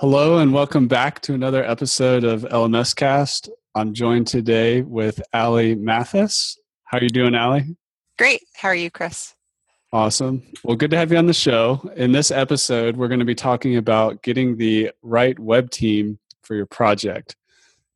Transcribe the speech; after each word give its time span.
Hello 0.00 0.38
and 0.38 0.54
welcome 0.54 0.86
back 0.86 1.20
to 1.22 1.34
another 1.34 1.64
episode 1.64 2.22
of 2.22 2.42
LMS 2.42 2.94
Cast. 2.94 3.50
I'm 3.74 3.92
joined 3.92 4.28
today 4.28 4.82
with 4.82 5.20
Ali 5.32 5.74
Mathis. 5.74 6.56
How 6.84 6.98
are 6.98 7.02
you 7.02 7.08
doing, 7.08 7.34
Ali? 7.34 7.76
Great. 8.16 8.42
How 8.54 8.68
are 8.68 8.76
you, 8.76 8.92
Chris? 8.92 9.34
Awesome. 9.92 10.44
Well, 10.62 10.76
good 10.76 10.92
to 10.92 10.96
have 10.96 11.10
you 11.10 11.18
on 11.18 11.26
the 11.26 11.32
show. 11.32 11.90
In 11.96 12.12
this 12.12 12.30
episode, 12.30 12.96
we're 12.96 13.08
going 13.08 13.18
to 13.18 13.24
be 13.24 13.34
talking 13.34 13.76
about 13.76 14.22
getting 14.22 14.56
the 14.56 14.92
right 15.02 15.36
web 15.36 15.68
team 15.68 16.20
for 16.42 16.54
your 16.54 16.66
project. 16.66 17.34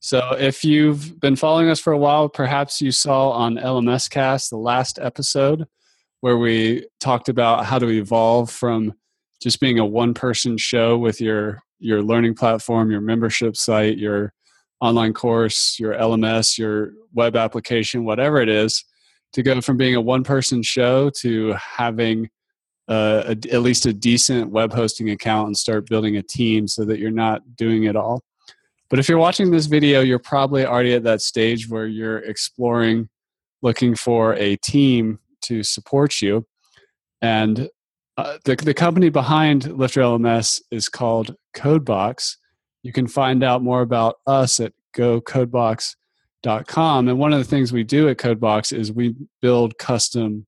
So, 0.00 0.34
if 0.36 0.64
you've 0.64 1.20
been 1.20 1.36
following 1.36 1.68
us 1.68 1.78
for 1.78 1.92
a 1.92 1.98
while, 1.98 2.28
perhaps 2.28 2.80
you 2.80 2.90
saw 2.90 3.30
on 3.30 3.58
LMS 3.58 4.10
Cast 4.10 4.50
the 4.50 4.56
last 4.56 4.98
episode 5.00 5.68
where 6.20 6.36
we 6.36 6.84
talked 6.98 7.28
about 7.28 7.64
how 7.64 7.78
to 7.78 7.90
evolve 7.90 8.50
from 8.50 8.92
just 9.40 9.60
being 9.60 9.78
a 9.78 9.86
one 9.86 10.14
person 10.14 10.56
show 10.56 10.98
with 10.98 11.20
your 11.20 11.62
your 11.82 12.02
learning 12.02 12.34
platform, 12.34 12.90
your 12.90 13.00
membership 13.00 13.56
site, 13.56 13.98
your 13.98 14.32
online 14.80 15.12
course, 15.12 15.78
your 15.78 15.94
LMS, 15.94 16.58
your 16.58 16.92
web 17.12 17.36
application, 17.36 18.04
whatever 18.04 18.40
it 18.40 18.48
is, 18.48 18.84
to 19.32 19.42
go 19.42 19.60
from 19.60 19.76
being 19.76 19.94
a 19.94 20.00
one 20.00 20.24
person 20.24 20.62
show 20.62 21.10
to 21.10 21.52
having 21.52 22.28
uh, 22.88 23.22
a, 23.26 23.54
at 23.54 23.62
least 23.62 23.86
a 23.86 23.92
decent 23.92 24.50
web 24.50 24.72
hosting 24.72 25.10
account 25.10 25.46
and 25.46 25.56
start 25.56 25.88
building 25.88 26.16
a 26.16 26.22
team 26.22 26.66
so 26.66 26.84
that 26.84 26.98
you're 26.98 27.10
not 27.10 27.56
doing 27.56 27.84
it 27.84 27.96
all. 27.96 28.22
But 28.90 28.98
if 28.98 29.08
you're 29.08 29.18
watching 29.18 29.50
this 29.50 29.66
video, 29.66 30.02
you're 30.02 30.18
probably 30.18 30.66
already 30.66 30.94
at 30.94 31.04
that 31.04 31.22
stage 31.22 31.68
where 31.68 31.86
you're 31.86 32.18
exploring 32.18 33.08
looking 33.62 33.94
for 33.94 34.34
a 34.34 34.56
team 34.56 35.18
to 35.42 35.62
support 35.62 36.20
you. 36.20 36.46
And 37.22 37.70
uh, 38.16 38.38
the, 38.44 38.56
the 38.56 38.74
company 38.74 39.08
behind 39.08 39.72
Lifter 39.72 40.02
LMS 40.02 40.60
is 40.70 40.88
called 40.88 41.34
Codebox. 41.54 42.36
You 42.82 42.92
can 42.92 43.06
find 43.06 43.42
out 43.42 43.62
more 43.62 43.80
about 43.80 44.16
us 44.26 44.60
at 44.60 44.72
gocodebox.com. 44.94 47.08
And 47.08 47.18
one 47.18 47.32
of 47.32 47.38
the 47.38 47.44
things 47.44 47.72
we 47.72 47.84
do 47.84 48.08
at 48.08 48.18
Codebox 48.18 48.76
is 48.76 48.92
we 48.92 49.14
build 49.40 49.78
custom 49.78 50.46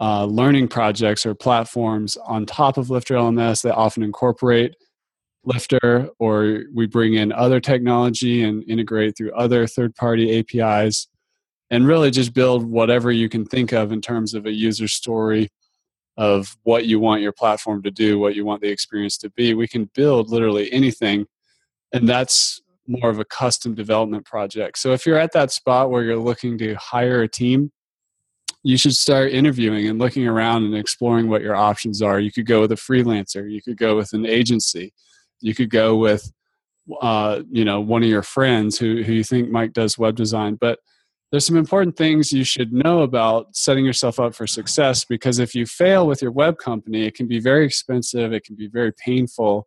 uh, 0.00 0.26
learning 0.26 0.68
projects 0.68 1.26
or 1.26 1.34
platforms 1.34 2.16
on 2.24 2.46
top 2.46 2.76
of 2.76 2.90
Lifter 2.90 3.14
LMS 3.14 3.62
that 3.62 3.74
often 3.74 4.02
incorporate 4.02 4.76
Lifter, 5.44 6.08
or 6.20 6.60
we 6.72 6.86
bring 6.86 7.14
in 7.14 7.32
other 7.32 7.58
technology 7.58 8.44
and 8.44 8.62
integrate 8.68 9.16
through 9.16 9.32
other 9.32 9.66
third 9.66 9.94
party 9.96 10.38
APIs, 10.38 11.08
and 11.70 11.86
really 11.86 12.12
just 12.12 12.32
build 12.32 12.64
whatever 12.64 13.10
you 13.10 13.28
can 13.28 13.44
think 13.44 13.72
of 13.72 13.90
in 13.90 14.00
terms 14.00 14.34
of 14.34 14.46
a 14.46 14.52
user 14.52 14.86
story 14.86 15.48
of 16.16 16.56
what 16.62 16.86
you 16.86 17.00
want 17.00 17.22
your 17.22 17.32
platform 17.32 17.82
to 17.82 17.90
do, 17.90 18.18
what 18.18 18.34
you 18.34 18.44
want 18.44 18.60
the 18.60 18.68
experience 18.68 19.16
to 19.18 19.30
be. 19.30 19.54
We 19.54 19.68
can 19.68 19.90
build 19.94 20.30
literally 20.30 20.72
anything, 20.72 21.26
and 21.92 22.08
that's 22.08 22.60
more 22.86 23.10
of 23.10 23.18
a 23.18 23.24
custom 23.24 23.74
development 23.74 24.24
project. 24.24 24.78
So 24.78 24.92
if 24.92 25.06
you're 25.06 25.18
at 25.18 25.32
that 25.32 25.50
spot 25.50 25.90
where 25.90 26.02
you're 26.02 26.16
looking 26.16 26.58
to 26.58 26.74
hire 26.74 27.22
a 27.22 27.28
team, 27.28 27.70
you 28.62 28.76
should 28.76 28.94
start 28.94 29.32
interviewing 29.32 29.88
and 29.88 29.98
looking 29.98 30.26
around 30.26 30.64
and 30.64 30.74
exploring 30.74 31.28
what 31.28 31.42
your 31.42 31.56
options 31.56 32.00
are. 32.00 32.20
You 32.20 32.30
could 32.30 32.46
go 32.46 32.60
with 32.60 32.72
a 32.72 32.76
freelancer, 32.76 33.50
you 33.50 33.62
could 33.62 33.76
go 33.76 33.96
with 33.96 34.12
an 34.12 34.26
agency, 34.26 34.92
you 35.40 35.54
could 35.54 35.70
go 35.70 35.96
with 35.96 36.30
uh, 37.00 37.42
you 37.50 37.64
know 37.64 37.80
one 37.80 38.02
of 38.02 38.08
your 38.08 38.22
friends 38.22 38.78
who 38.78 39.02
who 39.02 39.12
you 39.12 39.24
think 39.24 39.50
Mike 39.50 39.72
does 39.72 39.98
web 39.98 40.16
design, 40.16 40.56
but 40.56 40.78
there's 41.32 41.46
some 41.46 41.56
important 41.56 41.96
things 41.96 42.30
you 42.30 42.44
should 42.44 42.72
know 42.72 43.00
about 43.00 43.56
setting 43.56 43.84
yourself 43.84 44.20
up 44.20 44.34
for 44.34 44.46
success 44.46 45.04
because 45.04 45.38
if 45.40 45.54
you 45.54 45.66
fail 45.66 46.06
with 46.06 46.22
your 46.22 46.30
web 46.30 46.58
company 46.58 47.06
it 47.06 47.14
can 47.14 47.26
be 47.26 47.40
very 47.40 47.64
expensive 47.64 48.32
it 48.32 48.44
can 48.44 48.54
be 48.54 48.68
very 48.68 48.92
painful 48.92 49.66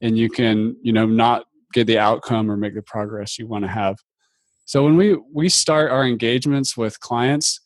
and 0.00 0.18
you 0.18 0.28
can 0.28 0.76
you 0.82 0.92
know 0.92 1.06
not 1.06 1.46
get 1.72 1.86
the 1.86 1.98
outcome 1.98 2.50
or 2.50 2.56
make 2.56 2.74
the 2.74 2.82
progress 2.82 3.38
you 3.38 3.48
want 3.48 3.64
to 3.64 3.70
have. 3.70 3.96
So 4.66 4.84
when 4.84 4.96
we 4.96 5.16
we 5.32 5.48
start 5.48 5.90
our 5.90 6.06
engagements 6.06 6.76
with 6.76 7.00
clients 7.00 7.60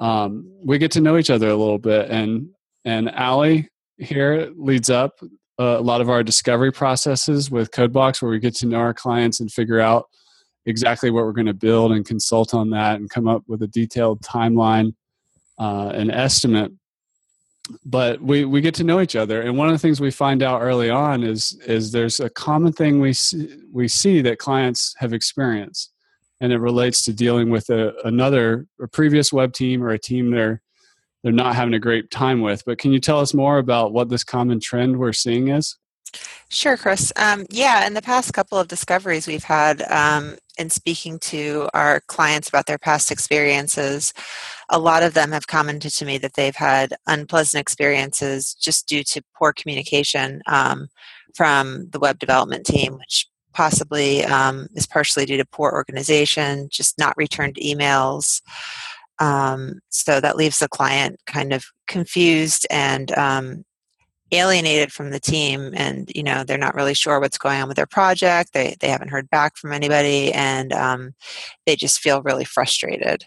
um, 0.00 0.50
we 0.64 0.78
get 0.78 0.90
to 0.92 1.00
know 1.00 1.16
each 1.16 1.30
other 1.30 1.48
a 1.48 1.56
little 1.56 1.78
bit 1.78 2.10
and 2.10 2.48
and 2.84 3.10
ali 3.10 3.68
here 3.98 4.50
leads 4.56 4.90
up 4.90 5.12
a 5.58 5.80
lot 5.80 6.00
of 6.00 6.10
our 6.10 6.22
discovery 6.22 6.72
processes 6.72 7.50
with 7.50 7.70
codebox 7.70 8.20
where 8.20 8.30
we 8.30 8.40
get 8.40 8.56
to 8.56 8.66
know 8.66 8.78
our 8.78 8.94
clients 8.94 9.38
and 9.38 9.52
figure 9.52 9.80
out 9.80 10.06
exactly 10.66 11.10
what 11.10 11.24
we're 11.24 11.32
going 11.32 11.46
to 11.46 11.54
build 11.54 11.92
and 11.92 12.04
consult 12.04 12.54
on 12.54 12.70
that 12.70 12.96
and 12.96 13.10
come 13.10 13.28
up 13.28 13.42
with 13.46 13.62
a 13.62 13.66
detailed 13.66 14.20
timeline 14.22 14.94
uh, 15.58 15.90
and 15.94 16.10
estimate. 16.10 16.72
But 17.84 18.20
we, 18.20 18.44
we 18.44 18.60
get 18.60 18.74
to 18.76 18.84
know 18.84 19.00
each 19.00 19.16
other 19.16 19.42
and 19.42 19.56
one 19.56 19.68
of 19.68 19.74
the 19.74 19.78
things 19.78 20.00
we 20.00 20.10
find 20.10 20.42
out 20.42 20.60
early 20.60 20.90
on 20.90 21.22
is 21.22 21.58
is 21.66 21.92
there's 21.92 22.20
a 22.20 22.28
common 22.28 22.72
thing 22.72 23.00
we 23.00 23.14
see, 23.14 23.56
we 23.72 23.88
see 23.88 24.20
that 24.20 24.38
clients 24.38 24.94
have 24.98 25.14
experienced 25.14 25.92
and 26.42 26.52
it 26.52 26.58
relates 26.58 27.02
to 27.06 27.12
dealing 27.14 27.48
with 27.48 27.70
a, 27.70 27.94
another 28.04 28.66
a 28.82 28.88
previous 28.88 29.32
web 29.32 29.54
team 29.54 29.82
or 29.82 29.90
a 29.90 29.98
team 29.98 30.30
they're 30.30 30.60
they're 31.22 31.32
not 31.32 31.54
having 31.54 31.72
a 31.72 31.78
great 31.78 32.10
time 32.10 32.42
with. 32.42 32.62
But 32.66 32.76
can 32.76 32.92
you 32.92 33.00
tell 33.00 33.18
us 33.18 33.32
more 33.32 33.56
about 33.56 33.94
what 33.94 34.10
this 34.10 34.24
common 34.24 34.60
trend 34.60 34.98
we're 34.98 35.14
seeing 35.14 35.48
is 35.48 35.78
Sure, 36.48 36.76
Chris. 36.76 37.12
Um, 37.16 37.46
yeah, 37.50 37.86
in 37.86 37.94
the 37.94 38.02
past 38.02 38.32
couple 38.32 38.58
of 38.58 38.68
discoveries 38.68 39.26
we've 39.26 39.44
had 39.44 39.82
um, 39.90 40.36
in 40.58 40.70
speaking 40.70 41.18
to 41.18 41.68
our 41.74 42.00
clients 42.06 42.48
about 42.48 42.66
their 42.66 42.78
past 42.78 43.10
experiences, 43.10 44.12
a 44.70 44.78
lot 44.78 45.02
of 45.02 45.14
them 45.14 45.32
have 45.32 45.46
commented 45.46 45.92
to 45.92 46.04
me 46.04 46.18
that 46.18 46.34
they've 46.34 46.54
had 46.54 46.94
unpleasant 47.06 47.60
experiences 47.60 48.54
just 48.54 48.86
due 48.86 49.02
to 49.04 49.22
poor 49.36 49.52
communication 49.52 50.42
um, 50.46 50.88
from 51.34 51.88
the 51.90 51.98
web 51.98 52.18
development 52.18 52.64
team, 52.64 52.94
which 52.98 53.26
possibly 53.52 54.24
um, 54.24 54.68
is 54.74 54.86
partially 54.86 55.24
due 55.24 55.36
to 55.36 55.44
poor 55.44 55.72
organization, 55.72 56.68
just 56.70 56.98
not 56.98 57.16
returned 57.16 57.56
emails. 57.56 58.42
Um, 59.20 59.80
so 59.90 60.20
that 60.20 60.36
leaves 60.36 60.58
the 60.58 60.68
client 60.68 61.20
kind 61.26 61.52
of 61.52 61.64
confused 61.86 62.66
and 62.70 63.16
um, 63.16 63.64
alienated 64.34 64.92
from 64.92 65.10
the 65.10 65.20
team 65.20 65.72
and 65.74 66.10
you 66.14 66.22
know 66.22 66.44
they're 66.44 66.58
not 66.58 66.74
really 66.74 66.94
sure 66.94 67.20
what's 67.20 67.38
going 67.38 67.60
on 67.60 67.68
with 67.68 67.76
their 67.76 67.86
project. 67.86 68.52
They, 68.52 68.76
they 68.80 68.88
haven't 68.88 69.08
heard 69.08 69.30
back 69.30 69.56
from 69.56 69.72
anybody 69.72 70.32
and 70.32 70.72
um, 70.72 71.14
they 71.66 71.76
just 71.76 72.00
feel 72.00 72.22
really 72.22 72.44
frustrated. 72.44 73.24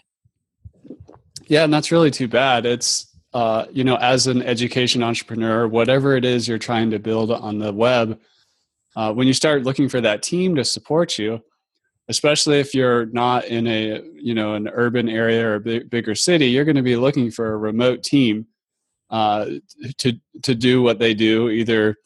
Yeah 1.46 1.64
and 1.64 1.72
that's 1.72 1.90
really 1.90 2.10
too 2.10 2.28
bad. 2.28 2.66
It's 2.66 3.06
uh, 3.34 3.66
you 3.70 3.84
know 3.84 3.96
as 3.96 4.26
an 4.26 4.42
education 4.42 5.02
entrepreneur 5.02 5.68
whatever 5.68 6.16
it 6.16 6.24
is 6.24 6.48
you're 6.48 6.58
trying 6.58 6.90
to 6.90 6.98
build 6.98 7.30
on 7.30 7.58
the 7.58 7.72
web 7.72 8.18
uh, 8.96 9.12
when 9.12 9.26
you 9.26 9.34
start 9.34 9.64
looking 9.64 9.88
for 9.88 10.00
that 10.00 10.22
team 10.22 10.54
to 10.56 10.64
support 10.64 11.18
you 11.18 11.42
especially 12.08 12.58
if 12.58 12.74
you're 12.74 13.06
not 13.06 13.44
in 13.44 13.66
a 13.66 14.02
you 14.14 14.34
know 14.34 14.54
an 14.54 14.68
urban 14.68 15.08
area 15.08 15.46
or 15.46 15.56
a 15.56 15.60
big, 15.60 15.90
bigger 15.90 16.14
city 16.14 16.46
you're 16.46 16.64
going 16.64 16.76
to 16.76 16.82
be 16.82 16.96
looking 16.96 17.30
for 17.30 17.52
a 17.52 17.56
remote 17.56 18.02
team 18.02 18.46
uh, 19.10 19.46
to 19.98 20.12
to 20.42 20.54
do 20.54 20.82
what 20.82 20.98
they 20.98 21.14
do. 21.14 21.48
Either 21.48 21.96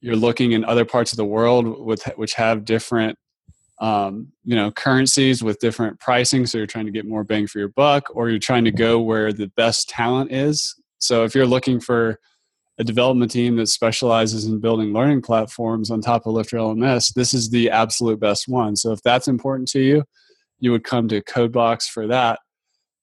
you're 0.00 0.16
looking 0.16 0.52
in 0.52 0.64
other 0.64 0.84
parts 0.84 1.12
of 1.12 1.16
the 1.16 1.24
world 1.24 1.84
with 1.84 2.04
which 2.16 2.34
have 2.34 2.64
different 2.64 3.18
um, 3.78 4.32
you 4.44 4.56
know 4.56 4.70
currencies 4.70 5.42
with 5.42 5.58
different 5.58 6.00
pricing, 6.00 6.46
so 6.46 6.58
you're 6.58 6.66
trying 6.66 6.86
to 6.86 6.92
get 6.92 7.06
more 7.06 7.24
bang 7.24 7.46
for 7.46 7.58
your 7.58 7.68
buck, 7.68 8.08
or 8.14 8.30
you're 8.30 8.38
trying 8.38 8.64
to 8.64 8.70
go 8.70 9.00
where 9.00 9.32
the 9.32 9.48
best 9.56 9.88
talent 9.88 10.32
is. 10.32 10.74
So 10.98 11.24
if 11.24 11.34
you're 11.34 11.46
looking 11.46 11.80
for 11.80 12.18
a 12.78 12.84
development 12.84 13.30
team 13.30 13.56
that 13.56 13.68
specializes 13.68 14.44
in 14.44 14.60
building 14.60 14.92
learning 14.92 15.22
platforms 15.22 15.90
on 15.90 16.00
top 16.00 16.26
of 16.26 16.34
Lifter 16.34 16.58
LMS, 16.58 17.14
this 17.14 17.32
is 17.32 17.50
the 17.50 17.70
absolute 17.70 18.20
best 18.20 18.48
one. 18.48 18.76
So 18.76 18.92
if 18.92 19.02
that's 19.02 19.28
important 19.28 19.68
to 19.68 19.80
you, 19.80 20.04
you 20.58 20.72
would 20.72 20.84
come 20.84 21.08
to 21.08 21.22
Codebox 21.22 21.88
for 21.88 22.06
that. 22.06 22.40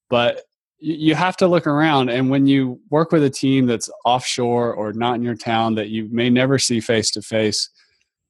But 0.10 0.42
you 0.86 1.16
have 1.16 1.38
to 1.38 1.48
look 1.48 1.66
around 1.66 2.10
and 2.10 2.30
when 2.30 2.46
you 2.46 2.78
work 2.90 3.14
with 3.14 3.24
a 3.24 3.30
team 3.30 3.66
that's 3.66 3.90
offshore 4.04 4.74
or 4.74 4.92
not 4.92 5.16
in 5.16 5.24
your 5.24 5.36
town 5.36 5.76
that 5.76 5.88
you 5.88 6.10
may 6.12 6.30
never 6.30 6.60
see 6.60 6.82
face 6.82 7.10
to 7.10 7.22
face 7.22 7.70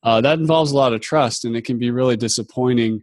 that 0.04 0.38
involves 0.38 0.72
a 0.72 0.76
lot 0.76 0.94
of 0.94 1.02
trust 1.02 1.46
and 1.46 1.56
it 1.56 1.66
can 1.66 1.80
be 1.80 1.90
really 1.90 2.16
disappointing 2.16 3.02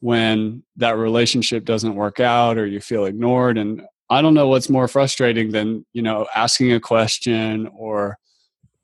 when 0.00 0.62
that 0.76 0.96
relationship 0.96 1.64
doesn't 1.64 1.94
work 1.94 2.18
out 2.18 2.58
or 2.58 2.66
you 2.66 2.80
feel 2.80 3.04
ignored 3.04 3.56
and 3.56 3.82
i 4.10 4.20
don't 4.20 4.34
know 4.34 4.48
what's 4.48 4.68
more 4.68 4.88
frustrating 4.88 5.52
than 5.52 5.86
you 5.92 6.02
know 6.02 6.26
asking 6.34 6.72
a 6.72 6.80
question 6.80 7.68
or 7.68 8.18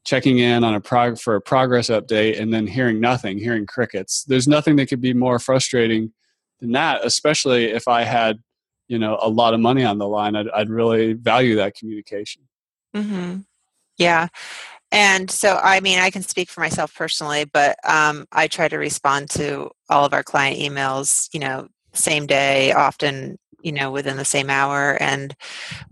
checking 0.04 0.38
in 0.38 0.62
on 0.62 0.74
a 0.74 0.80
prog- 0.80 1.18
for 1.18 1.34
a 1.34 1.40
progress 1.40 1.88
update 1.88 2.38
and 2.40 2.52
then 2.52 2.66
hearing 2.68 3.00
nothing 3.00 3.38
hearing 3.38 3.64
crickets. 3.64 4.22
There's 4.24 4.46
nothing 4.46 4.76
that 4.76 4.86
could 4.86 5.00
be 5.00 5.14
more 5.14 5.38
frustrating 5.38 6.12
than 6.60 6.72
that 6.72 7.04
especially 7.04 7.64
if 7.64 7.88
i 7.88 8.02
had 8.02 8.38
you 8.94 9.00
know 9.00 9.18
a 9.20 9.28
lot 9.28 9.54
of 9.54 9.58
money 9.58 9.84
on 9.84 9.98
the 9.98 10.06
line 10.06 10.36
i'd, 10.36 10.48
I'd 10.50 10.70
really 10.70 11.14
value 11.14 11.56
that 11.56 11.74
communication 11.74 12.42
mm-hmm. 12.94 13.38
yeah 13.98 14.28
and 14.92 15.28
so 15.28 15.58
i 15.60 15.80
mean 15.80 15.98
i 15.98 16.10
can 16.10 16.22
speak 16.22 16.48
for 16.48 16.60
myself 16.60 16.94
personally 16.94 17.44
but 17.44 17.76
um, 17.84 18.24
i 18.30 18.46
try 18.46 18.68
to 18.68 18.76
respond 18.76 19.30
to 19.30 19.68
all 19.90 20.04
of 20.04 20.12
our 20.12 20.22
client 20.22 20.60
emails 20.60 21.28
you 21.34 21.40
know 21.40 21.66
same 21.92 22.26
day 22.26 22.72
often 22.72 23.36
you 23.64 23.72
know 23.72 23.90
within 23.90 24.16
the 24.16 24.24
same 24.24 24.50
hour 24.50 24.96
and 25.00 25.34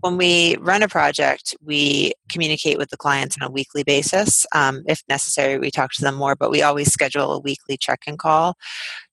when 0.01 0.15
we 0.15 0.55
run 0.57 0.83
a 0.83 0.87
project 0.87 1.55
we 1.61 2.13
communicate 2.29 2.77
with 2.77 2.89
the 2.89 2.97
clients 2.97 3.35
on 3.41 3.47
a 3.47 3.51
weekly 3.51 3.83
basis 3.83 4.45
um, 4.53 4.83
if 4.87 5.03
necessary 5.09 5.57
we 5.57 5.71
talk 5.71 5.91
to 5.91 6.01
them 6.01 6.15
more 6.15 6.35
but 6.35 6.51
we 6.51 6.61
always 6.61 6.91
schedule 6.91 7.33
a 7.33 7.39
weekly 7.39 7.75
check-in 7.75 8.15
call 8.15 8.55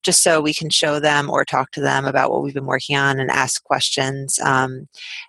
just 0.03 0.23
so 0.23 0.41
we 0.41 0.55
can 0.55 0.71
show 0.71 1.01
them 1.01 1.29
or 1.29 1.45
talk 1.45 1.71
to 1.73 1.81
them 1.81 2.05
about 2.05 2.31
what 2.31 2.43
we've 2.43 2.55
been 2.55 2.67
working 2.67 2.97
on 2.97 3.19
and 3.19 3.31
ask 3.31 3.65
questions 3.65 4.39
um, 4.41 4.87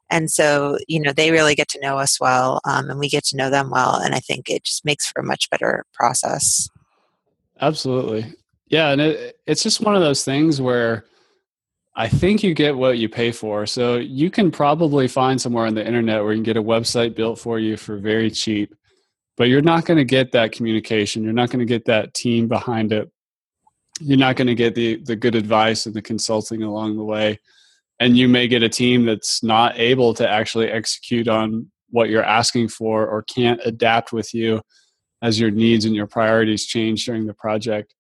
and 0.10 0.30
so 0.30 0.78
you 0.88 1.00
know 1.00 1.14
they 1.14 1.32
really 1.32 1.56
get 1.56 1.70
to 1.70 1.80
know 1.80 1.98
us 1.98 2.20
well 2.20 2.60
um, 2.66 2.90
and 2.90 3.00
we 3.00 3.08
get 3.08 3.24
to 3.24 3.38
know 3.38 3.50
them 3.50 3.70
well 3.70 3.96
and 3.96 4.14
i 4.14 4.20
think 4.20 4.50
it 4.50 4.64
just 4.64 4.84
makes 4.86 5.08
for 5.08 5.22
a 5.22 5.26
much 5.26 5.50
better 5.50 5.86
process. 5.94 6.70
Absolutely. 7.62 8.26
Yeah 8.68 8.90
and 8.90 9.00
it, 9.00 9.40
it's 9.46 9.64
just 9.64 9.82
one 9.82 9.96
of 9.96 10.02
those 10.02 10.26
things 10.26 10.60
where 10.60 11.06
I 11.96 12.08
think 12.08 12.42
you 12.42 12.54
get 12.54 12.76
what 12.76 12.98
you 12.98 13.10
pay 13.10 13.32
for. 13.32 13.66
So 13.66 13.98
you 13.98 14.32
can 14.32 14.50
probably 14.50 15.08
find 15.08 15.40
somewhere 15.40 15.66
on 15.66 15.76
the 15.76 15.86
internet 15.86 16.24
where 16.24 16.32
you 16.32 16.38
can 16.38 16.44
get 16.44 16.58
a 16.58 16.64
website 16.64 17.16
built 17.16 17.38
for 17.38 17.60
you 17.60 17.76
for 17.76 17.98
very 17.98 18.32
cheap, 18.32 18.74
but 19.36 19.50
you're 19.50 19.62
not 19.62 19.86
going 19.86 19.98
to 19.98 20.06
get 20.06 20.32
that 20.32 20.54
communication. 20.54 21.24
You're 21.24 21.34
not 21.34 21.50
going 21.50 21.60
to 21.60 21.66
get 21.66 21.86
that 21.86 22.14
team 22.14 22.48
behind 22.48 22.94
it. 22.94 23.12
You're 24.00 24.18
not 24.18 24.36
going 24.36 24.48
to 24.48 24.56
get 24.56 24.74
the 24.74 25.02
the 25.04 25.16
good 25.16 25.36
advice 25.36 25.86
and 25.86 25.94
the 25.94 26.02
consulting 26.02 26.64
along 26.64 26.96
the 26.96 27.04
way. 27.04 27.40
And 28.00 28.18
you 28.18 28.28
may 28.28 28.48
get 28.48 28.64
a 28.64 28.70
team 28.70 29.06
that's 29.06 29.44
not 29.44 29.78
able 29.78 30.14
to 30.16 30.28
actually 30.28 30.72
execute 30.72 31.28
on 31.28 31.70
what 31.90 32.10
you're 32.10 32.24
asking 32.24 32.70
for 32.70 33.06
or 33.06 33.22
can't 33.24 33.60
adapt 33.64 34.12
with 34.12 34.34
you 34.34 34.62
as 35.22 35.40
your 35.40 35.52
needs 35.52 35.86
and 35.86 35.96
your 35.96 36.08
priorities 36.08 36.66
change 36.66 37.06
during 37.06 37.28
the 37.28 37.34
project. 37.34 37.94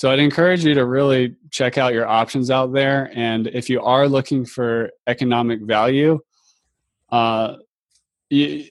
So 0.00 0.10
I'd 0.10 0.18
encourage 0.18 0.64
you 0.64 0.72
to 0.72 0.86
really 0.86 1.36
check 1.50 1.76
out 1.76 1.92
your 1.92 2.06
options 2.06 2.50
out 2.50 2.72
there. 2.72 3.12
And 3.14 3.48
if 3.48 3.68
you 3.68 3.82
are 3.82 4.08
looking 4.08 4.46
for 4.46 4.88
economic 5.06 5.60
value, 5.60 6.20
uh, 7.12 7.56
you, 8.30 8.64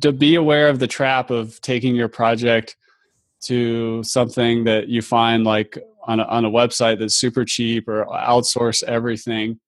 to 0.00 0.12
be 0.12 0.36
aware 0.36 0.68
of 0.68 0.78
the 0.78 0.86
trap 0.86 1.30
of 1.30 1.60
taking 1.60 1.96
your 1.96 2.06
project 2.06 2.76
to 3.46 4.00
something 4.04 4.62
that 4.62 4.86
you 4.86 5.02
find 5.02 5.42
like 5.42 5.76
on 6.04 6.20
a, 6.20 6.22
on 6.26 6.44
a 6.44 6.50
website 6.52 7.00
that's 7.00 7.16
super 7.16 7.44
cheap 7.44 7.88
or 7.88 8.06
outsource 8.06 8.84
everything. 8.84 9.58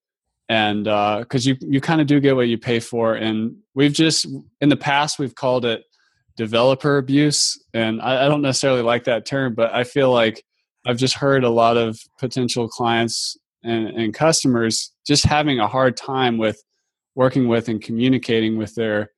And 0.49 0.85
because 0.85 1.49
uh, 1.49 1.51
you 1.51 1.57
you 1.63 1.81
kind 1.81 2.01
of 2.01 2.07
do 2.07 2.21
get 2.21 2.37
what 2.37 2.47
you 2.47 2.59
pay 2.59 2.79
for. 2.79 3.17
And 3.17 3.57
we've 3.75 3.93
just 3.93 4.25
in 4.61 4.69
the 4.69 4.77
past 4.77 5.19
we've 5.19 5.35
called 5.35 5.65
it 5.65 5.83
developer 6.37 6.97
abuse. 6.97 7.61
And 7.75 8.01
I, 8.01 8.27
I 8.27 8.29
don't 8.29 8.43
necessarily 8.43 8.83
like 8.83 9.03
that 9.05 9.27
term 9.27 9.57
but 9.57 9.75
i 9.75 9.83
feel 9.83 10.13
like 10.13 10.45
I've 10.89 10.97
just 10.97 11.15
heard 11.15 11.45
a 11.45 11.51
lot 11.51 11.77
of 11.77 12.01
potential 12.19 12.67
clients 12.67 13.37
and, 13.63 13.89
and 13.89 14.15
customers 14.15 14.93
just 15.07 15.25
having 15.25 15.61
a 15.61 15.67
hard 15.67 15.99
time 15.99 16.39
with 16.39 16.63
working 17.15 17.47
with 17.47 17.69
and 17.69 17.83
communicating 17.83 18.57
with 18.57 18.75
their 18.75 19.11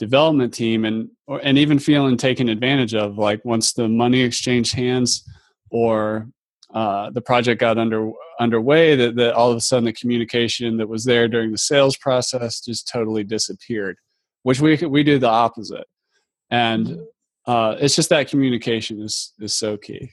development 0.00 0.52
team 0.52 0.84
and 0.84 1.08
or, 1.28 1.38
and 1.44 1.58
even 1.58 1.78
feeling 1.78 2.16
taken 2.16 2.48
advantage 2.48 2.94
of 2.94 3.18
like 3.18 3.44
once 3.44 3.72
the 3.72 3.88
money 3.88 4.20
exchanged 4.20 4.74
hands 4.74 5.22
or 5.70 6.26
uh, 6.74 7.10
the 7.10 7.20
project 7.20 7.60
got 7.60 7.78
under 7.78 8.10
underway 8.40 8.96
that, 8.96 9.14
that 9.14 9.34
all 9.34 9.52
of 9.52 9.56
a 9.56 9.60
sudden 9.60 9.84
the 9.84 9.92
communication 9.92 10.76
that 10.76 10.88
was 10.88 11.04
there 11.04 11.28
during 11.28 11.52
the 11.52 11.58
sales 11.58 11.96
process 11.96 12.60
just 12.60 12.88
totally 12.88 13.22
disappeared 13.22 13.96
which 14.42 14.60
we 14.60 14.76
we 14.86 15.04
do 15.04 15.20
the 15.20 15.28
opposite 15.28 15.86
and 16.50 16.86
mm-hmm. 16.88 17.50
uh, 17.50 17.76
it's 17.78 17.94
just 17.94 18.08
that 18.08 18.28
communication 18.28 19.00
is 19.00 19.34
is 19.38 19.54
so 19.54 19.76
key 19.76 20.10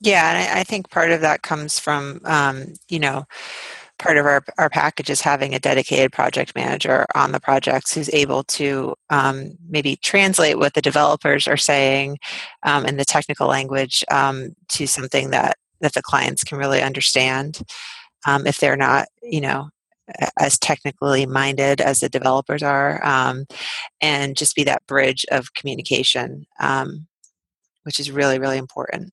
yeah, 0.00 0.30
and 0.30 0.38
I, 0.38 0.60
I 0.60 0.64
think 0.64 0.90
part 0.90 1.10
of 1.10 1.20
that 1.22 1.42
comes 1.42 1.78
from, 1.78 2.20
um, 2.24 2.74
you 2.88 2.98
know, 2.98 3.24
part 3.98 4.16
of 4.16 4.26
our, 4.26 4.44
our 4.58 4.70
package 4.70 5.10
is 5.10 5.20
having 5.20 5.54
a 5.54 5.58
dedicated 5.58 6.12
project 6.12 6.54
manager 6.54 7.04
on 7.16 7.32
the 7.32 7.40
projects 7.40 7.92
who's 7.92 8.08
able 8.14 8.44
to 8.44 8.94
um, 9.10 9.56
maybe 9.68 9.96
translate 9.96 10.58
what 10.58 10.74
the 10.74 10.80
developers 10.80 11.48
are 11.48 11.56
saying 11.56 12.16
um, 12.62 12.86
in 12.86 12.96
the 12.96 13.04
technical 13.04 13.48
language 13.48 14.04
um, 14.10 14.54
to 14.68 14.86
something 14.86 15.30
that, 15.30 15.56
that 15.80 15.94
the 15.94 16.02
clients 16.02 16.44
can 16.44 16.58
really 16.58 16.80
understand 16.80 17.60
um, 18.26 18.46
if 18.46 18.58
they're 18.60 18.76
not, 18.76 19.08
you 19.22 19.40
know, 19.40 19.68
as 20.38 20.58
technically 20.58 21.26
minded 21.26 21.80
as 21.80 22.00
the 22.00 22.08
developers 22.08 22.62
are 22.62 23.04
um, 23.04 23.46
and 24.00 24.36
just 24.36 24.54
be 24.54 24.64
that 24.64 24.86
bridge 24.86 25.26
of 25.30 25.52
communication 25.54 26.46
um, 26.60 27.06
which 27.82 28.00
is 28.00 28.10
really 28.10 28.38
really 28.38 28.58
important 28.58 29.12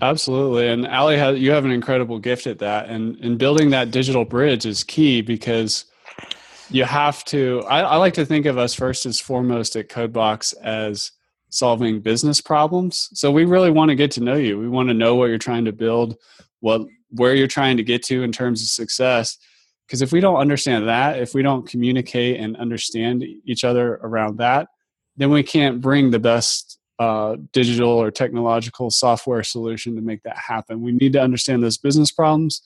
Absolutely. 0.00 0.68
And 0.68 0.86
Ali, 0.86 1.16
you 1.38 1.50
have 1.52 1.64
an 1.64 1.70
incredible 1.70 2.18
gift 2.18 2.46
at 2.46 2.58
that. 2.58 2.88
And, 2.88 3.16
and 3.16 3.38
building 3.38 3.70
that 3.70 3.90
digital 3.90 4.24
bridge 4.24 4.66
is 4.66 4.84
key 4.84 5.22
because 5.22 5.86
you 6.70 6.84
have 6.84 7.24
to, 7.26 7.62
I, 7.68 7.80
I 7.80 7.96
like 7.96 8.14
to 8.14 8.26
think 8.26 8.46
of 8.46 8.58
us 8.58 8.74
first 8.74 9.06
as 9.06 9.18
foremost 9.18 9.76
at 9.76 9.88
CodeBox 9.88 10.54
as 10.62 11.12
solving 11.48 12.00
business 12.00 12.40
problems. 12.40 13.08
So 13.14 13.30
we 13.30 13.44
really 13.44 13.70
want 13.70 13.88
to 13.88 13.94
get 13.94 14.10
to 14.12 14.22
know 14.22 14.34
you. 14.34 14.58
We 14.58 14.68
want 14.68 14.88
to 14.88 14.94
know 14.94 15.14
what 15.14 15.26
you're 15.26 15.38
trying 15.38 15.64
to 15.64 15.72
build, 15.72 16.16
what 16.60 16.82
where 17.10 17.34
you're 17.34 17.46
trying 17.46 17.76
to 17.76 17.84
get 17.84 18.02
to 18.02 18.22
in 18.22 18.32
terms 18.32 18.60
of 18.62 18.68
success. 18.68 19.38
Because 19.86 20.02
if 20.02 20.12
we 20.12 20.20
don't 20.20 20.36
understand 20.36 20.88
that, 20.88 21.20
if 21.20 21.32
we 21.34 21.42
don't 21.42 21.66
communicate 21.66 22.40
and 22.40 22.56
understand 22.56 23.24
each 23.44 23.62
other 23.64 23.94
around 24.02 24.38
that, 24.38 24.68
then 25.16 25.30
we 25.30 25.44
can't 25.44 25.80
bring 25.80 26.10
the 26.10 26.18
best 26.18 26.78
uh, 26.98 27.36
digital 27.52 27.90
or 27.90 28.10
technological 28.10 28.90
software 28.90 29.42
solution 29.42 29.94
to 29.96 30.00
make 30.00 30.22
that 30.22 30.36
happen. 30.36 30.80
We 30.80 30.92
need 30.92 31.12
to 31.12 31.20
understand 31.20 31.62
those 31.62 31.76
business 31.76 32.10
problems 32.10 32.62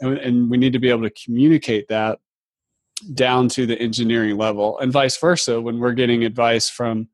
and, 0.00 0.18
and, 0.18 0.50
we 0.50 0.58
need 0.58 0.72
to 0.72 0.78
be 0.78 0.90
able 0.90 1.02
to 1.02 1.24
communicate 1.24 1.88
that 1.88 2.18
down 3.14 3.48
to 3.48 3.66
the 3.66 3.78
engineering 3.78 4.36
level 4.36 4.78
and 4.78 4.92
vice 4.92 5.16
versa. 5.16 5.60
When 5.60 5.78
we're 5.78 5.92
getting 5.92 6.24
advice 6.24 6.68
from 6.68 7.08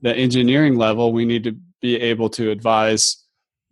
the 0.00 0.14
engineering 0.14 0.76
level, 0.76 1.12
we 1.12 1.24
need 1.24 1.44
to 1.44 1.56
be 1.80 1.96
able 1.96 2.28
to 2.30 2.50
advise 2.50 3.16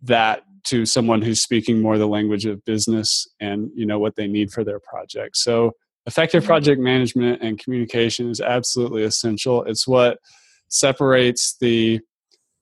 that 0.03 0.43
to 0.63 0.85
someone 0.85 1.21
who's 1.21 1.41
speaking 1.41 1.81
more 1.81 1.97
the 1.97 2.07
language 2.07 2.45
of 2.45 2.63
business 2.65 3.27
and 3.39 3.69
you 3.75 3.85
know 3.85 3.99
what 3.99 4.15
they 4.15 4.27
need 4.27 4.51
for 4.51 4.63
their 4.63 4.79
project. 4.79 5.37
So 5.37 5.73
effective 6.05 6.43
project 6.43 6.79
management 6.79 7.41
and 7.41 7.59
communication 7.59 8.29
is 8.29 8.41
absolutely 8.41 9.03
essential. 9.03 9.63
It's 9.63 9.87
what 9.87 10.19
separates 10.67 11.57
the 11.59 11.99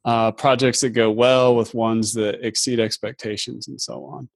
uh, 0.05 0.31
projects 0.31 0.81
that 0.81 0.91
go 0.91 1.11
well 1.11 1.55
with 1.55 1.73
ones 1.73 2.13
that 2.13 2.45
exceed 2.45 2.79
expectations 2.79 3.67
and 3.67 3.79
so 3.79 4.05
on. 4.05 4.29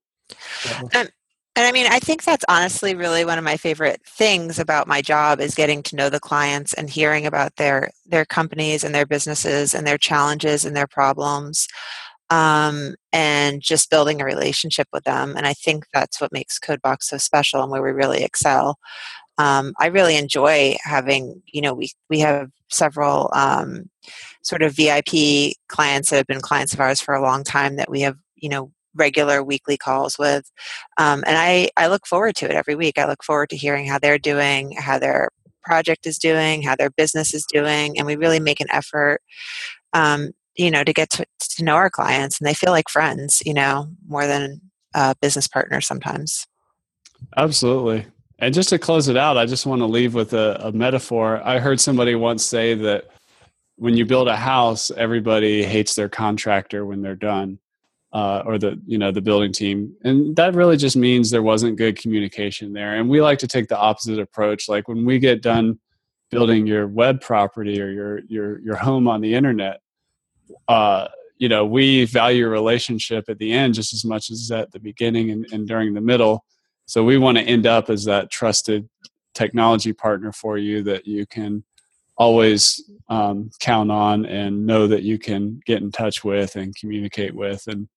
Um, 0.94 1.08
and 1.56 1.64
I 1.64 1.70
mean, 1.70 1.86
I 1.88 2.00
think 2.00 2.24
that's 2.24 2.44
honestly 2.48 2.96
really 2.96 3.24
one 3.24 3.38
of 3.38 3.44
my 3.44 3.56
favorite 3.56 4.00
things 4.04 4.58
about 4.58 4.88
my 4.88 5.00
job 5.00 5.40
is 5.40 5.54
getting 5.54 5.84
to 5.84 5.96
know 5.96 6.10
the 6.10 6.18
clients 6.18 6.72
and 6.72 6.90
hearing 6.90 7.26
about 7.26 7.54
their 7.56 7.90
their 8.06 8.24
companies 8.24 8.82
and 8.82 8.92
their 8.92 9.06
businesses 9.06 9.72
and 9.72 9.86
their 9.86 9.98
challenges 9.98 10.64
and 10.64 10.76
their 10.76 10.88
problems, 10.88 11.68
um, 12.30 12.96
and 13.12 13.62
just 13.62 13.88
building 13.88 14.20
a 14.20 14.24
relationship 14.24 14.88
with 14.92 15.04
them. 15.04 15.34
And 15.36 15.46
I 15.46 15.52
think 15.52 15.86
that's 15.92 16.20
what 16.20 16.32
makes 16.32 16.58
CodeBox 16.58 17.04
so 17.04 17.18
special 17.18 17.62
and 17.62 17.70
where 17.70 17.82
we 17.82 17.92
really 17.92 18.24
excel. 18.24 18.78
Um, 19.38 19.72
I 19.80 19.86
really 19.86 20.16
enjoy 20.16 20.76
having, 20.82 21.42
you 21.46 21.60
know, 21.60 21.74
we 21.74 21.90
we 22.08 22.20
have 22.20 22.50
several 22.70 23.30
um, 23.34 23.90
sort 24.42 24.62
of 24.62 24.74
VIP 24.76 25.54
clients 25.68 26.10
that 26.10 26.16
have 26.16 26.26
been 26.26 26.40
clients 26.40 26.74
of 26.74 26.80
ours 26.80 27.00
for 27.00 27.14
a 27.14 27.22
long 27.22 27.44
time 27.44 27.76
that 27.76 27.90
we 27.90 28.02
have, 28.02 28.16
you 28.36 28.48
know, 28.48 28.70
regular 28.94 29.42
weekly 29.42 29.76
calls 29.76 30.18
with. 30.18 30.50
Um, 30.98 31.24
and 31.26 31.36
I, 31.36 31.70
I 31.76 31.88
look 31.88 32.06
forward 32.06 32.36
to 32.36 32.46
it 32.46 32.52
every 32.52 32.74
week. 32.74 32.98
I 32.98 33.06
look 33.06 33.24
forward 33.24 33.50
to 33.50 33.56
hearing 33.56 33.86
how 33.86 33.98
they're 33.98 34.18
doing, 34.18 34.72
how 34.72 34.98
their 34.98 35.30
project 35.62 36.06
is 36.06 36.18
doing, 36.18 36.62
how 36.62 36.76
their 36.76 36.90
business 36.90 37.34
is 37.34 37.44
doing. 37.46 37.98
And 37.98 38.06
we 38.06 38.16
really 38.16 38.40
make 38.40 38.60
an 38.60 38.70
effort, 38.70 39.20
um, 39.92 40.30
you 40.56 40.70
know, 40.70 40.84
to 40.84 40.92
get 40.92 41.10
to, 41.10 41.26
to 41.40 41.64
know 41.64 41.74
our 41.74 41.90
clients 41.90 42.38
and 42.38 42.46
they 42.46 42.54
feel 42.54 42.70
like 42.70 42.88
friends, 42.88 43.42
you 43.44 43.54
know, 43.54 43.88
more 44.06 44.26
than 44.26 44.60
uh, 44.94 45.14
business 45.20 45.48
partners 45.48 45.86
sometimes. 45.86 46.46
Absolutely. 47.36 48.06
And 48.38 48.52
just 48.52 48.68
to 48.70 48.78
close 48.78 49.08
it 49.08 49.16
out, 49.16 49.36
I 49.36 49.46
just 49.46 49.66
want 49.66 49.80
to 49.80 49.86
leave 49.86 50.14
with 50.14 50.32
a, 50.32 50.66
a 50.66 50.72
metaphor. 50.72 51.40
I 51.44 51.58
heard 51.58 51.80
somebody 51.80 52.14
once 52.14 52.44
say 52.44 52.74
that 52.74 53.06
when 53.76 53.96
you 53.96 54.04
build 54.04 54.28
a 54.28 54.36
house, 54.36 54.90
everybody 54.90 55.64
hates 55.64 55.94
their 55.94 56.08
contractor 56.08 56.84
when 56.84 57.02
they're 57.02 57.16
done, 57.16 57.58
uh, 58.12 58.42
or 58.46 58.58
the 58.58 58.80
you 58.86 58.98
know 58.98 59.10
the 59.10 59.20
building 59.20 59.52
team, 59.52 59.94
and 60.02 60.36
that 60.36 60.54
really 60.54 60.76
just 60.76 60.96
means 60.96 61.30
there 61.30 61.42
wasn't 61.42 61.76
good 61.76 61.98
communication 61.98 62.72
there. 62.72 62.94
And 62.94 63.08
we 63.08 63.20
like 63.20 63.38
to 63.40 63.48
take 63.48 63.68
the 63.68 63.78
opposite 63.78 64.18
approach. 64.18 64.68
Like 64.68 64.88
when 64.88 65.04
we 65.04 65.18
get 65.18 65.42
done 65.42 65.78
building 66.30 66.66
your 66.66 66.86
web 66.86 67.20
property 67.20 67.80
or 67.80 67.90
your 67.90 68.20
your 68.28 68.60
your 68.60 68.76
home 68.76 69.08
on 69.08 69.20
the 69.20 69.34
internet, 69.34 69.80
uh, 70.68 71.08
you 71.38 71.48
know 71.48 71.64
we 71.64 72.04
value 72.04 72.48
relationship 72.48 73.24
at 73.28 73.38
the 73.38 73.52
end 73.52 73.74
just 73.74 73.92
as 73.92 74.04
much 74.04 74.30
as 74.30 74.50
at 74.50 74.70
the 74.72 74.80
beginning 74.80 75.30
and, 75.30 75.46
and 75.52 75.66
during 75.66 75.94
the 75.94 76.00
middle. 76.00 76.44
So 76.86 77.02
we 77.04 77.18
want 77.18 77.38
to 77.38 77.44
end 77.44 77.66
up 77.66 77.90
as 77.90 78.04
that 78.04 78.30
trusted 78.30 78.88
technology 79.34 79.92
partner 79.92 80.32
for 80.32 80.58
you 80.58 80.82
that 80.84 81.06
you 81.06 81.26
can 81.26 81.64
always 82.16 82.90
um, 83.08 83.50
count 83.60 83.90
on 83.90 84.24
and 84.26 84.66
know 84.66 84.86
that 84.86 85.02
you 85.02 85.18
can 85.18 85.60
get 85.66 85.82
in 85.82 85.90
touch 85.90 86.24
with 86.24 86.56
and 86.56 86.76
communicate 86.76 87.34
with 87.34 87.66
and 87.66 87.88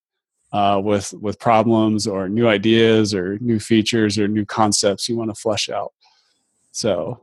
uh, 0.53 0.79
with 0.81 1.13
with 1.13 1.39
problems 1.39 2.07
or 2.07 2.29
new 2.29 2.47
ideas 2.47 3.13
or 3.13 3.37
new 3.39 3.59
features 3.59 4.17
or 4.17 4.27
new 4.27 4.45
concepts 4.45 5.09
you 5.09 5.17
want 5.17 5.29
to 5.29 5.39
flesh 5.39 5.69
out. 5.69 5.93
So, 6.71 7.19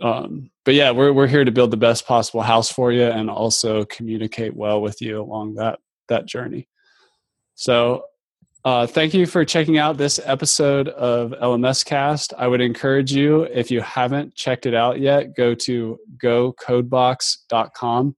um, 0.00 0.50
but 0.64 0.74
yeah, 0.74 0.92
we're 0.92 1.12
we're 1.12 1.26
here 1.26 1.44
to 1.44 1.50
build 1.50 1.70
the 1.70 1.76
best 1.76 2.06
possible 2.06 2.42
house 2.42 2.70
for 2.70 2.92
you 2.92 3.04
and 3.04 3.28
also 3.28 3.84
communicate 3.84 4.54
well 4.54 4.80
with 4.80 5.02
you 5.02 5.20
along 5.20 5.56
that 5.56 5.80
that 6.08 6.26
journey. 6.26 6.68
So, 7.56 8.04
uh, 8.68 8.86
thank 8.86 9.14
you 9.14 9.24
for 9.24 9.46
checking 9.46 9.78
out 9.78 9.96
this 9.96 10.20
episode 10.26 10.88
of 10.88 11.30
LMS 11.30 11.82
Cast. 11.86 12.34
I 12.36 12.46
would 12.46 12.60
encourage 12.60 13.14
you, 13.14 13.44
if 13.44 13.70
you 13.70 13.80
haven't 13.80 14.34
checked 14.34 14.66
it 14.66 14.74
out 14.74 15.00
yet, 15.00 15.34
go 15.34 15.54
to 15.54 15.98
gocodebox.com. 16.22 18.14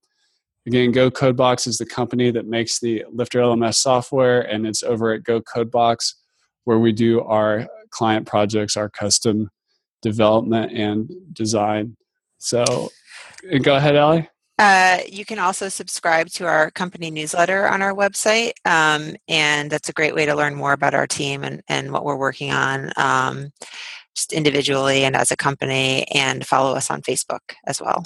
Again, 0.67 0.91
Go 0.91 1.09
Codebox 1.09 1.67
is 1.67 1.77
the 1.77 1.85
company 1.85 2.31
that 2.31 2.47
makes 2.47 2.81
the 2.81 3.05
Lifter 3.09 3.39
LMS 3.39 3.75
software, 3.75 4.41
and 4.41 4.67
it's 4.67 4.83
over 4.83 5.13
at 5.13 5.23
Go 5.23 5.39
Codebox 5.39 6.15
where 6.65 6.79
we 6.79 6.91
do 6.91 7.21
our 7.21 7.65
client 7.89 8.27
projects, 8.27 8.75
our 8.75 8.89
custom 8.89 9.49
development 10.01 10.73
and 10.73 11.09
design. 11.31 11.95
So, 12.39 12.89
go 13.61 13.77
ahead, 13.77 13.95
Allie. 13.95 14.27
Uh, 14.57 14.99
you 15.09 15.25
can 15.25 15.39
also 15.39 15.69
subscribe 15.69 16.27
to 16.27 16.45
our 16.45 16.69
company 16.71 17.09
newsletter 17.09 17.67
on 17.67 17.81
our 17.81 17.93
website, 17.93 18.51
um, 18.65 19.15
and 19.27 19.71
that's 19.71 19.89
a 19.89 19.93
great 19.93 20.13
way 20.13 20.25
to 20.25 20.35
learn 20.35 20.53
more 20.53 20.73
about 20.73 20.93
our 20.93 21.07
team 21.07 21.43
and, 21.43 21.61
and 21.67 21.91
what 21.91 22.05
we're 22.05 22.17
working 22.17 22.51
on, 22.51 22.91
um, 22.95 23.51
just 24.15 24.33
individually 24.33 25.03
and 25.03 25.15
as 25.15 25.31
a 25.31 25.37
company, 25.37 26.05
and 26.13 26.45
follow 26.45 26.75
us 26.75 26.91
on 26.91 27.01
Facebook 27.01 27.39
as 27.65 27.81
well. 27.81 28.03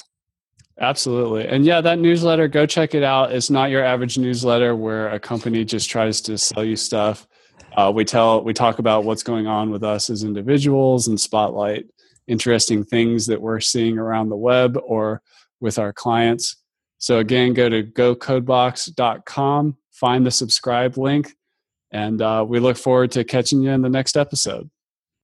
Absolutely. 0.80 1.48
And 1.48 1.66
yeah, 1.66 1.82
that 1.82 2.00
newsletter, 2.00 2.48
go 2.48 2.66
check 2.66 2.96
it 2.96 3.04
out. 3.04 3.32
It's 3.32 3.50
not 3.50 3.70
your 3.70 3.84
average 3.84 4.18
newsletter 4.18 4.76
where 4.76 5.10
a 5.10 5.20
company 5.20 5.64
just 5.64 5.90
tries 5.90 6.20
to 6.22 6.38
sell 6.38 6.66
you 6.66 6.76
stuff. 6.76 7.28
Uh, 7.76 7.92
we 7.94 8.06
tell 8.06 8.44
we 8.44 8.54
talk 8.54 8.80
about 8.80 9.04
what's 9.04 9.24
going 9.24 9.48
on 9.48 9.70
with 9.70 9.84
us 9.84 10.10
as 10.10 10.24
individuals 10.24 11.08
and 11.08 11.20
spotlight 11.20 11.86
interesting 12.28 12.84
things 12.84 13.28
that 13.28 13.42
we're 13.42 13.60
seeing 13.60 13.98
around 13.98 14.30
the 14.30 14.36
web 14.36 14.78
or 14.86 15.22
with 15.60 15.80
our 15.80 15.94
clients. 15.94 16.58
So 16.98 17.20
again, 17.20 17.54
go 17.54 17.70
to 17.70 17.84
gocodebox.com, 17.84 19.78
find 19.92 20.26
the 20.26 20.32
subscribe 20.32 20.98
link, 20.98 21.34
and 21.92 22.22
uh, 22.22 22.46
we 22.48 22.60
look 22.60 22.78
forward 22.78 23.12
to 23.12 23.24
catching 23.24 23.62
you 23.62 23.72
in 23.72 23.82
the 23.82 23.90
next 23.90 24.18
episode. 24.18 24.70